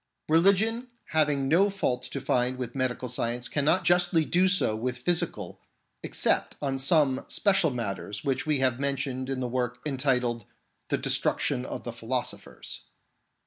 Religion 0.27 0.87
having 1.09 1.47
no 1.47 1.69
fault 1.69 2.01
to 2.01 2.19
find 2.19 2.57
with 2.57 2.73
medical 2.73 3.07
science 3.07 3.47
cannot 3.47 3.83
justly 3.83 4.25
do 4.25 4.47
so 4.47 4.75
with 4.75 4.97
physical, 4.97 5.59
except 6.01 6.55
on 6.59 6.79
some 6.79 7.23
special 7.27 7.69
matters 7.69 8.23
which 8.23 8.43
we 8.43 8.57
have 8.57 8.79
mentioned 8.79 9.29
in 9.29 9.41
the 9.41 9.47
work 9.47 9.77
entitled 9.85 10.45
The 10.89 10.97
Destruction 10.97 11.67
of 11.67 11.83
the 11.83 11.93
Philosophers. 11.93 12.81